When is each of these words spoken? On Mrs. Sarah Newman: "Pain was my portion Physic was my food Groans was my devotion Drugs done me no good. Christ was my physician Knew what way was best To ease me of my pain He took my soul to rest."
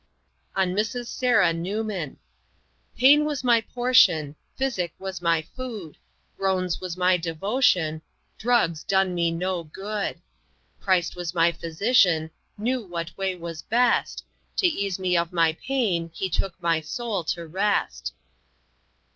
On 0.55 0.73
Mrs. 0.73 1.05
Sarah 1.05 1.53
Newman: 1.53 2.17
"Pain 2.97 3.23
was 3.23 3.43
my 3.43 3.61
portion 3.61 4.35
Physic 4.55 4.95
was 4.97 5.21
my 5.21 5.43
food 5.55 5.95
Groans 6.39 6.81
was 6.81 6.97
my 6.97 7.17
devotion 7.17 8.01
Drugs 8.39 8.83
done 8.83 9.13
me 9.13 9.29
no 9.29 9.63
good. 9.63 10.19
Christ 10.79 11.15
was 11.15 11.35
my 11.35 11.51
physician 11.51 12.31
Knew 12.57 12.81
what 12.83 13.15
way 13.15 13.35
was 13.35 13.61
best 13.61 14.25
To 14.55 14.65
ease 14.65 14.97
me 14.97 15.15
of 15.15 15.31
my 15.31 15.53
pain 15.53 16.09
He 16.15 16.31
took 16.31 16.59
my 16.59 16.81
soul 16.81 17.23
to 17.25 17.45
rest." 17.45 18.11